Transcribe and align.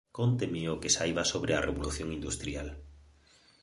Cónteme 0.17 0.61
o 0.73 0.75
que 0.81 0.93
saiba 0.97 1.23
sobre 1.31 1.51
a 1.53 1.63
Revolución 1.67 2.07
Industrial 2.17 2.67